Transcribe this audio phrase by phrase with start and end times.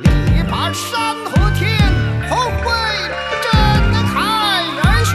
[0.00, 1.78] 力拔山河天，
[2.28, 2.72] 后会
[3.44, 3.52] 震
[4.08, 5.14] 撼人雄。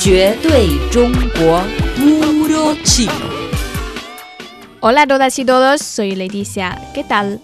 [0.00, 1.62] 绝对中国
[1.96, 3.12] Puro Chino.
[4.80, 6.76] Hola a todas y todos, soy Leticia.
[6.92, 7.38] ¿Qué tal?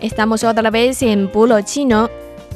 [0.00, 2.08] Estamos otra vez en Puro Chino.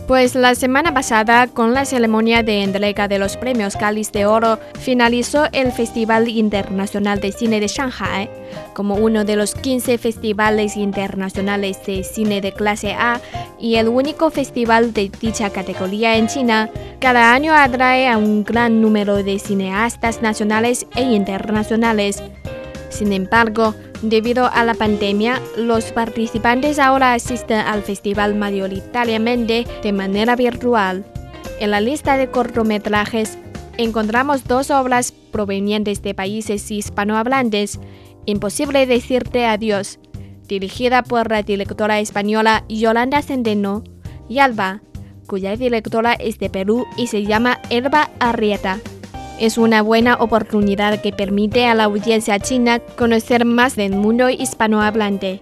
[0.06, 4.58] pues la semana pasada, con la ceremonia de entrega de los premios Cáliz de Oro,
[4.78, 8.28] finalizó el Festival Internacional de Cine de Shanghai.
[8.74, 13.20] Como uno de los 15 festivales internacionales de cine de clase A
[13.60, 18.82] y el único festival de dicha categoría en China, cada año atrae a un gran
[18.82, 22.22] número de cineastas nacionales e internacionales.
[22.90, 30.36] Sin embargo, debido a la pandemia, los participantes ahora asisten al festival mayoritariamente de manera
[30.36, 31.04] virtual.
[31.60, 33.38] En la lista de cortometrajes
[33.78, 37.80] encontramos dos obras provenientes de países hispanohablantes,
[38.24, 39.98] Imposible decirte adiós,
[40.46, 43.82] dirigida por la directora española Yolanda Centeno,
[44.28, 44.80] y Alba,
[45.26, 48.78] cuya directora es de Perú y se llama Elba Arrieta.
[49.38, 55.40] Es una buena oportunidad que permite a la audiencia china conocer más del mundo hispanohablante.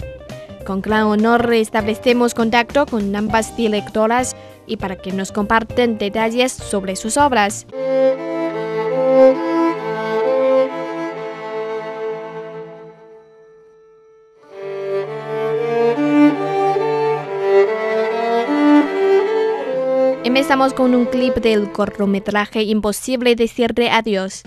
[0.65, 6.97] Con gran honor establecemos contacto con ambas directoras y para que nos compartan detalles sobre
[6.97, 7.67] sus obras.
[20.51, 24.43] Empezamos con un clip del cortometraje Imposible decirle adiós.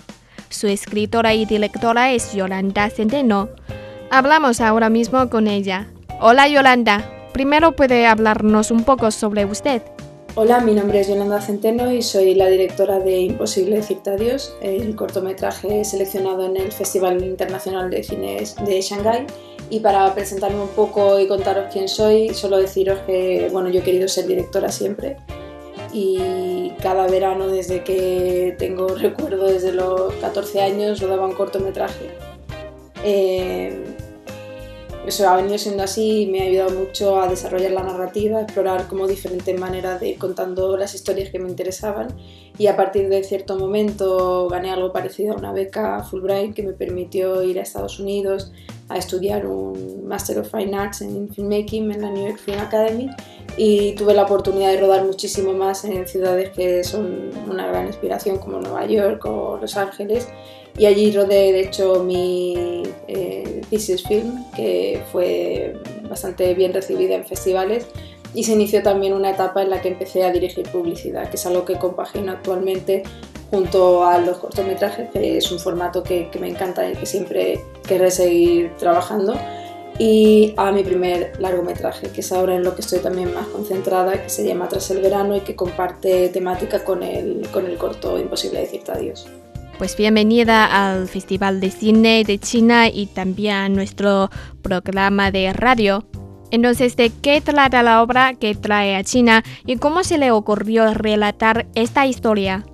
[0.49, 3.47] Su escritora y directora es Yolanda Centeno.
[4.11, 5.87] Hablamos ahora mismo con ella.
[6.19, 9.81] Hola Yolanda, primero puede hablarnos un poco sobre usted.
[10.35, 14.97] Hola, mi nombre es Yolanda Centeno y soy la directora de Imposible decirte adiós, el
[14.97, 19.25] cortometraje seleccionado en el Festival Internacional de Cines de Shanghái.
[19.69, 23.83] Y para presentarme un poco y contaros quién soy, solo deciros que bueno, yo he
[23.83, 25.15] querido ser directora siempre
[25.94, 32.09] y cada verano desde que tengo recuerdo, desde los 14 años, rodaba un cortometraje.
[33.04, 33.83] Eh,
[35.05, 38.43] eso ha venido siendo así y me ha ayudado mucho a desarrollar la narrativa, a
[38.43, 42.08] explorar como diferentes maneras de ir contando las historias que me interesaban
[42.58, 46.71] y a partir de cierto momento gané algo parecido a una beca Fulbright que me
[46.71, 48.54] permitió ir a Estados Unidos
[48.93, 53.09] a estudiar un Master of Fine Arts en Filmmaking en la New York Film Academy
[53.58, 58.37] y tuve la oportunidad de rodar muchísimo más en ciudades que son una gran inspiración
[58.37, 60.27] como Nueva York o Los Ángeles.
[60.77, 65.75] Y allí rodé de hecho mi eh, thesis film que fue
[66.10, 67.87] bastante bien recibida en festivales.
[68.36, 71.45] Y se inició también una etapa en la que empecé a dirigir publicidad, que es
[71.45, 73.04] algo que compagino actualmente
[73.53, 77.64] junto a los cortometrajes, que es un formato que, que me encanta y que siempre
[77.87, 79.36] querré seguir trabajando
[79.99, 84.23] y a mi primer largometraje, que es ahora en lo que estoy también más concentrada,
[84.23, 88.19] que se llama Tras el verano y que comparte temática con el, con el corto
[88.19, 89.27] Imposible decirte adiós.
[89.77, 94.31] Pues bienvenida al Festival de Cine de China y también a nuestro
[94.63, 96.03] programa de radio.
[96.49, 100.92] Entonces, ¿de qué trata la obra que trae a China y cómo se le ocurrió
[100.95, 102.65] relatar esta historia?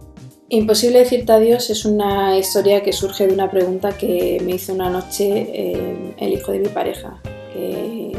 [0.52, 4.90] Imposible decirte adiós es una historia que surge de una pregunta que me hizo una
[4.90, 7.22] noche eh, el hijo de mi pareja,
[7.54, 8.14] que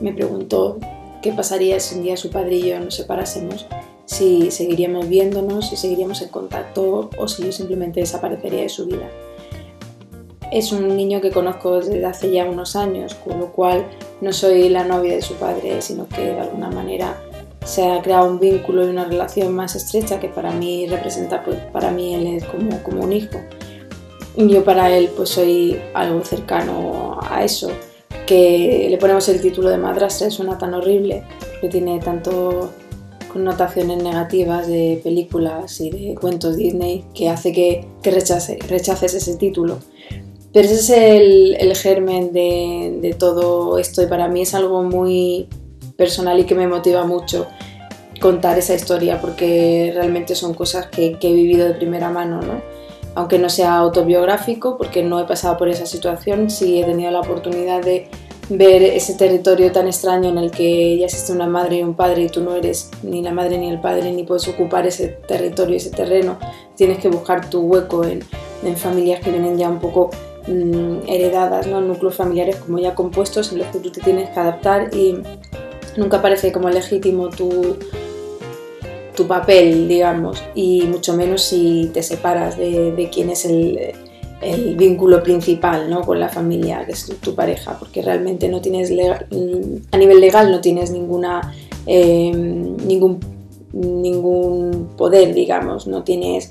[0.00, 0.78] me preguntó
[1.22, 3.66] qué pasaría si un día su padre y yo nos separásemos,
[4.04, 9.10] si seguiríamos viéndonos, si seguiríamos en contacto o si yo simplemente desaparecería de su vida.
[10.52, 13.86] Es un niño que conozco desde hace ya unos años, con lo cual
[14.20, 17.20] no soy la novia de su padre, sino que de alguna manera
[17.66, 21.58] se ha creado un vínculo y una relación más estrecha que para mí representa, pues
[21.72, 23.38] para mí él es como, como un hijo.
[24.36, 27.70] Y yo para él pues soy algo cercano a eso,
[28.26, 31.24] que le ponemos el título de madrastra, suena tan horrible,
[31.60, 32.70] que tiene tanto
[33.32, 39.36] connotaciones negativas de películas y de cuentos Disney que hace que, que rechace, rechaces ese
[39.36, 39.78] título.
[40.52, 44.82] Pero ese es el, el germen de, de todo esto y para mí es algo
[44.82, 45.48] muy
[45.96, 47.46] personal y que me motiva mucho
[48.20, 52.62] contar esa historia porque realmente son cosas que, he vivido de primera mano, ¿no?
[53.14, 57.20] aunque no sea autobiográfico porque no he pasado por esa situación, sí he tenido la
[57.20, 58.08] oportunidad de
[58.48, 62.24] ver ese territorio tan extraño en el que ya existe una madre y un padre
[62.24, 65.76] y tú no eres ni la madre ni el padre ni puedes ocupar ese territorio,
[65.76, 66.38] ese terreno,
[66.76, 68.22] tienes que buscar tu hueco en,
[68.62, 70.10] en familias que vienen ya un poco
[70.46, 71.80] mmm, heredadas, ¿no?
[71.80, 75.16] núcleos familiares como ya compuestos en los que tú te tienes que adaptar y
[75.96, 77.76] nunca parece como legítimo tu,
[79.14, 83.94] tu papel, digamos, y mucho menos si te separas de, quién es el,
[84.42, 86.02] el vínculo principal ¿no?
[86.02, 90.60] con la familia, que es tu pareja, porque realmente no tienes a nivel legal no
[90.60, 91.54] tienes ninguna,
[91.86, 93.18] eh, ningún,
[93.72, 96.50] ningún poder, digamos, no tienes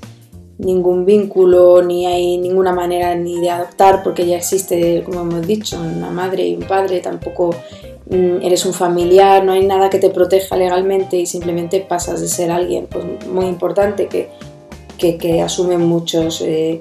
[0.58, 5.78] ningún vínculo, ni hay ninguna manera ni de adoptar, porque ya existe, como hemos dicho,
[5.78, 10.10] una madre y un padre, tampoco mm, eres un familiar, no hay nada que te
[10.10, 14.30] proteja legalmente y simplemente pasas de ser alguien pues, muy importante que,
[14.96, 16.80] que, asume muchos, eh,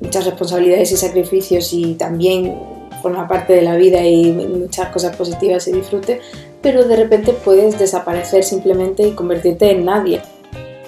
[0.00, 2.54] muchas responsabilidades y sacrificios y también
[3.02, 6.20] forma parte de la vida y muchas cosas positivas y disfrute,
[6.62, 10.20] pero de repente puedes desaparecer simplemente y convertirte en nadie.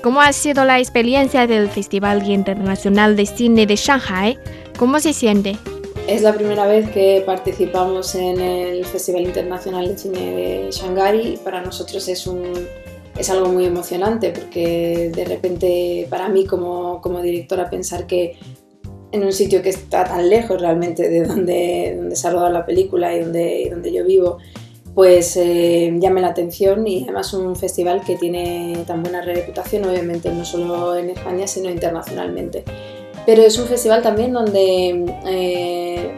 [0.03, 4.38] ¿Cómo ha sido la experiencia del Festival Internacional de Cine de Shanghai?
[4.79, 5.58] ¿Cómo se siente?
[6.11, 11.37] Es la primera vez que participamos en el Festival Internacional de Cine de Shanghai y
[11.37, 12.53] para nosotros es, un,
[13.17, 18.37] es algo muy emocionante porque de repente para mí como, como directora pensar que
[19.12, 22.67] en un sitio que está tan lejos realmente de donde, donde se ha rodado la
[22.67, 24.39] película y donde, donde yo vivo,
[24.97, 30.33] pues eh, llame la atención y además un festival que tiene tan buena reputación, obviamente
[30.33, 32.65] no solo en España, sino internacionalmente.
[33.31, 36.11] Pero es un festival también donde, eh,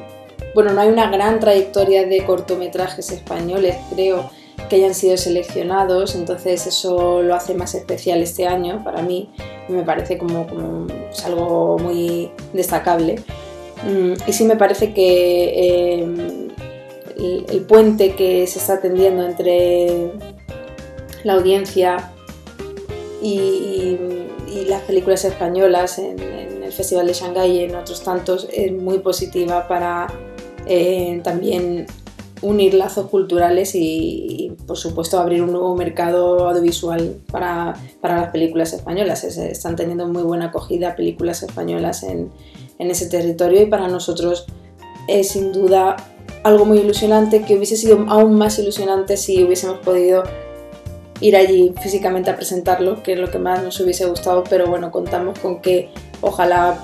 [0.55, 4.31] bueno, no hay una gran trayectoria de cortometrajes españoles, creo,
[4.71, 9.29] que hayan sido seleccionados, entonces eso lo hace más especial este año para mí,
[9.69, 10.47] me parece como,
[11.23, 13.17] algo muy destacable.
[13.83, 16.49] Mm, y sí me parece que eh,
[17.53, 20.13] el, puente que se está tendiendo entre
[21.25, 22.12] la audiencia
[23.23, 23.99] y,
[24.69, 29.67] las películas españolas en, el Festival de Shanghái y en otros tantos es muy positiva
[29.69, 30.07] para
[30.67, 31.87] eh, también
[32.43, 39.25] unir lazos culturales y, por supuesto abrir un nuevo mercado audiovisual para, las películas españolas.
[39.25, 42.31] están teniendo muy buena acogida películas españolas en,
[42.79, 44.47] en ese territorio y para nosotros
[45.09, 45.97] es sin duda
[46.43, 50.25] algo muy ilusionante que hubiese sido aún más ilusionante si hubiésemos podido
[51.23, 54.91] ir allí físicamente a presentarlo, que es lo que más nos hubiese gustado, pero bueno,
[54.91, 55.89] contamos con que
[56.21, 56.79] ojalá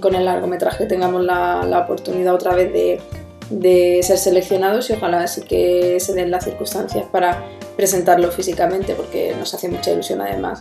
[0.00, 3.00] con el largometraje tengamos la, oportunidad otra vez de,
[3.50, 7.44] de, ser seleccionados y ojalá sí que se den las circunstancias para
[7.76, 10.60] presentarlo físicamente, porque nos hace mucha ilusión además.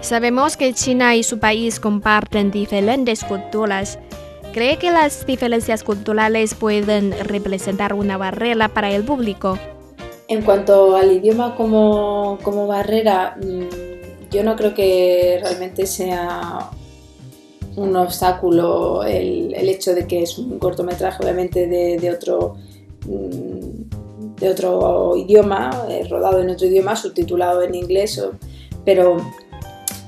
[0.00, 3.98] Sabemos que China y su país comparten diferentes culturas
[4.52, 9.58] ¿Cree que las diferencias culturales pueden representar una barrera para el público?
[10.28, 16.70] En cuanto al idioma como, como barrera, mm, yo no creo que realmente sea
[17.76, 22.56] un obstáculo el, el, hecho de que es un cortometraje obviamente de, de otro
[23.06, 28.22] mm, de otro idioma, eh, rodado en otro idioma, subtitulado en inglés,
[28.84, 29.16] pero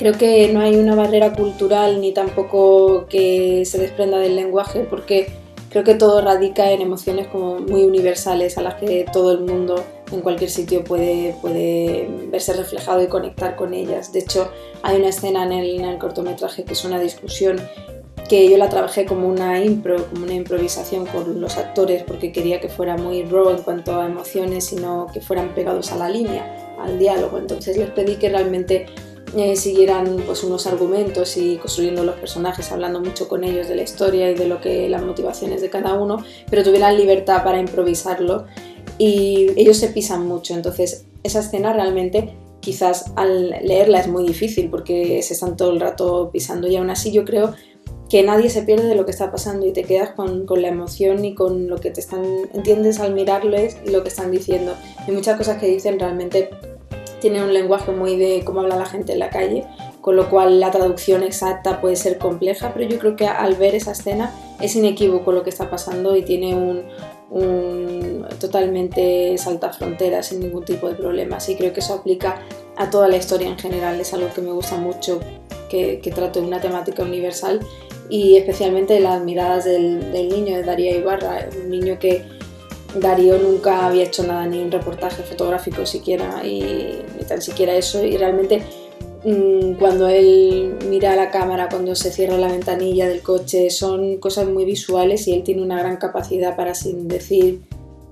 [0.00, 5.26] Creo que no hay una barrera cultural ni tampoco que se desprenda del lenguaje porque
[5.68, 9.84] creo que todo radica en emociones como muy universales a las que todo el mundo
[10.12, 14.12] en cualquier sitio puede, puede verse reflejado y conectar con ellas.
[14.12, 14.50] De hecho,
[14.82, 17.60] hay una escena en el, en el cortometraje que es una discusión
[18.28, 22.60] que yo la trabajé como una impro, como una improvisación con los actores porque quería
[22.60, 26.08] que fuera muy raw en cuanto a emociones y no que fueran pegados a la
[26.08, 27.38] línea, al diálogo.
[27.38, 28.86] Entonces les pedí que realmente
[29.36, 33.82] eh, siguieran pues, unos argumentos y construyendo los personajes, hablando mucho con ellos de la
[33.82, 38.46] historia y de lo que las motivaciones de cada uno, pero tuvieran libertad para improvisarlo
[39.00, 44.68] y ellos se pisan mucho, entonces esa escena realmente quizás al leerla es muy difícil
[44.68, 47.54] porque se están todo el rato pisando y aún así yo creo
[48.10, 50.68] que nadie se pierde de lo que está pasando y te quedas con, con, la
[50.68, 54.74] emoción y con lo que te están, entiendes al mirarles y lo que están diciendo.
[54.98, 56.50] Hay muchas cosas que dicen realmente
[57.22, 59.64] tiene un lenguaje muy de cómo habla la gente en la calle,
[60.02, 63.74] con lo cual la traducción exacta puede ser compleja, pero yo creo que al ver
[63.74, 66.82] esa escena es inequívoco lo que está pasando y tiene un,
[68.38, 72.42] totalmente salta fronteras sin ningún tipo de problemas y creo que eso aplica
[72.76, 75.20] a toda la historia en general, es algo que me gusta mucho
[75.68, 77.60] que, que trate una temática universal
[78.08, 82.24] y especialmente las miradas del, del niño de Daría Ibarra, un niño que
[82.94, 88.04] Darío nunca había hecho nada, ni un reportaje fotográfico siquiera, y ni tan siquiera eso.
[88.04, 88.62] Y realmente
[89.78, 94.48] cuando él mira a la cámara, cuando se cierra la ventanilla del coche, son cosas
[94.48, 97.60] muy visuales y él tiene una gran capacidad para, sin decir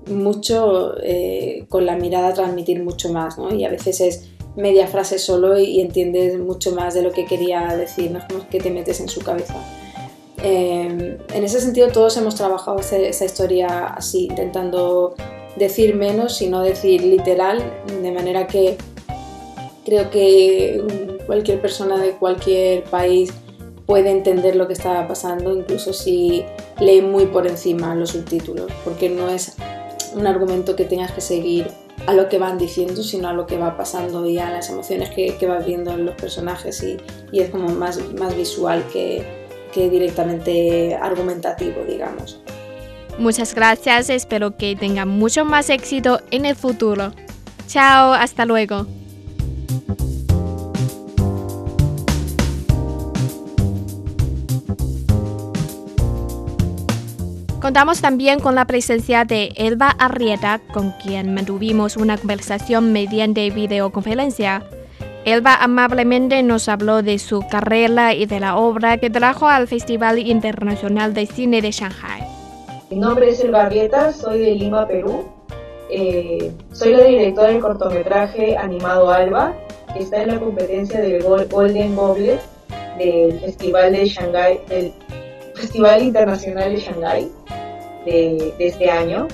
[0.07, 3.37] mucho, eh, con la mirada transmitir mucho más.
[3.37, 3.53] ¿no?
[3.53, 7.75] Y a veces es media frase solo y, entiendes mucho más de lo que quería
[7.75, 9.55] decir, no es como que te metes en su cabeza.
[10.43, 15.15] Em, en ese sentido todos hemos trabajado esa historia así, intentando
[15.57, 17.61] decir menos y no decir literal,
[18.01, 18.77] de manera que
[19.85, 20.83] creo que
[21.25, 23.31] cualquier persona de cualquier país
[23.85, 26.45] puede entender lo que está pasando, incluso si
[26.79, 29.55] lee muy por encima los subtítulos, porque no es
[30.13, 31.67] un argumento que tengas que seguir
[32.07, 35.09] a lo que van diciendo, sino a lo que va pasando y a las emociones
[35.09, 36.97] que, que vas viendo en los personajes y,
[37.31, 39.25] y es como más, más visual que,
[39.73, 42.39] que directamente argumentativo, digamos.
[43.17, 47.11] Muchas gracias, espero que tenga mucho más éxito en el futuro.
[47.67, 48.87] Chao, hasta luego.
[57.69, 64.63] Contamos también con la presencia de Elba Arrieta, con quien mantuvimos una conversación mediante videoconferencia.
[65.23, 70.17] Elba amablemente nos habló de su carrera y de la obra que trajo al Festival
[70.17, 72.23] Internacional de Cine de Shanghai.
[72.89, 75.25] Mi nombre es Elba Arrieta, soy de Lima, Perú.
[75.91, 79.53] Eh, soy la directora del cortometraje animado Alba,
[79.93, 82.41] que está en la competencia del Golden Goblet
[82.97, 84.91] del Festival de Shanghai, del
[85.59, 87.31] Festival Internacional de Shanghai
[88.05, 89.27] de, este año.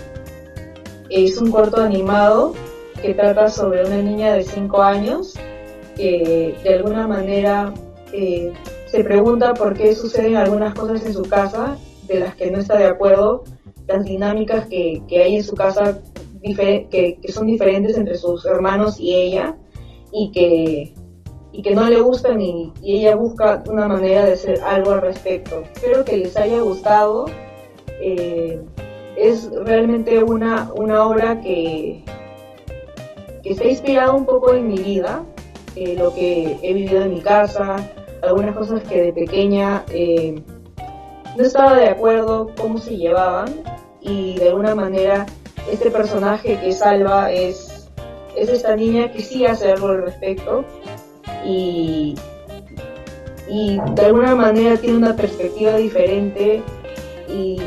[1.10, 2.54] Es un corto animado
[3.02, 5.36] que trata sobre una niña de 5 años
[5.96, 7.74] que de alguna manera
[8.12, 8.52] eh,
[8.88, 11.78] se pregunta por qué suceden algunas cosas en su casa
[12.08, 13.44] de las que no está de acuerdo,
[13.88, 16.02] las dinámicas que, hay en su casa
[16.42, 19.56] que, son diferentes entre sus hermanos y ella
[20.12, 20.94] y que,
[21.56, 25.02] y que no le gustan y, y ella busca una manera de hacer algo al
[25.02, 25.64] respecto.
[25.74, 27.28] Espero que les haya gustado
[28.02, 28.62] eh,
[29.16, 32.04] es realmente una, una obra que,
[33.42, 35.24] que está inspirada un poco en mi vida,
[35.78, 37.78] eh, lo que he vivido en mi casa,
[38.22, 40.42] algunas cosas que de pequeña eh,
[41.38, 43.48] no estaba de acuerdo cómo se llevaban
[44.02, 45.26] y de alguna manera
[45.72, 47.90] este personaje que salva es,
[48.36, 50.66] es esta niña que sí hace algo al respecto
[51.46, 52.16] y,
[53.48, 56.64] y de alguna manera tiene una perspectiva diferente
[57.28, 57.62] y,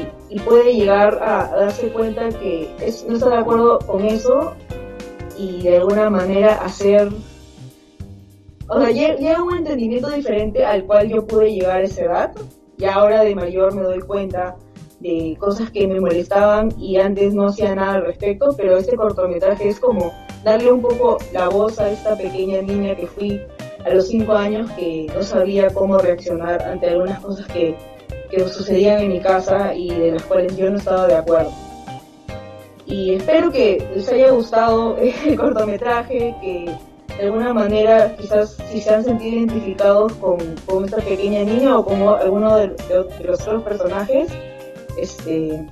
[0.45, 2.71] puede llegar a, darse cuenta que
[3.09, 4.55] no está de acuerdo con eso
[5.37, 7.09] y de alguna manera hacer...
[8.69, 12.33] O sea, llega un entendimiento diferente al cual yo pude llegar a esa edad.
[12.77, 14.57] Y ahora de mayor me doy cuenta
[15.01, 19.69] de cosas que me molestaban y antes no hacía nada al respecto, pero este cortometraje
[19.69, 20.13] es como
[20.45, 23.41] darle un poco la voz a esta pequeña niña que fui
[23.85, 27.77] a los cinco años que no sabía cómo reaccionar ante algunas cosas que
[28.31, 31.53] que sucedían en mi casa y de las cuales yo no estaba de acuerdo.
[32.87, 36.71] Y espero que les haya gustado el cortometraje, que
[37.19, 41.85] de alguna manera quizás si se han sentido identificados con, con esta pequeña niña o
[41.85, 42.69] con alguno de,
[43.25, 44.31] los otros personajes,
[44.97, 45.67] este,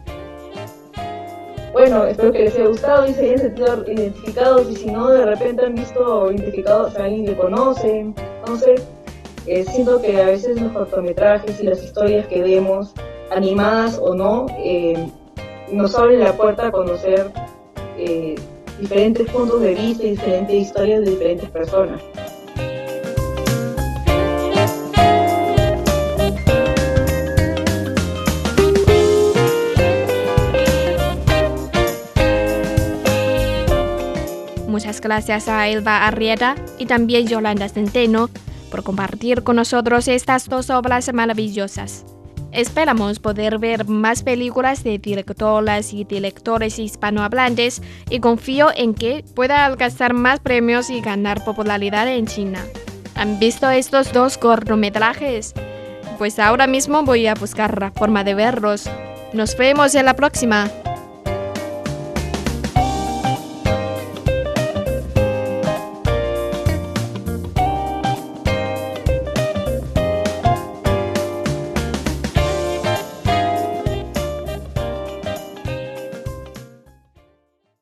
[1.77, 5.27] bueno, espero que les haya gustado y se hayan sentido identificados y si no, de
[5.27, 8.15] repente han visto identificados a alguien que conocen,
[8.49, 8.77] no sé,
[9.47, 12.95] eh, siento que a veces los cortometrajes y las historias que vemos,
[13.31, 15.07] animadas o no, eh,
[15.71, 17.31] nos abren la puerta a conocer
[17.99, 18.37] eh,
[18.81, 22.01] diferentes puntos de vista y diferentes historias de diferentes personas.
[35.07, 38.29] Gracias a Elba Arrieta y también Yolanda Centeno
[38.73, 42.05] por compartir con nosotros estas dos obras maravillosas.
[42.51, 49.65] Esperamos poder ver más películas de directoras y directores hispanohablantes y confío en que pueda
[49.65, 52.65] alcanzar más premios y ganar popularidad en China.
[53.15, 55.55] ¿Han visto estos dos cortometrajes?
[56.19, 58.91] Pues ahora mismo voy a buscar la forma de verlos.
[59.33, 60.69] Nos vemos en la próxima.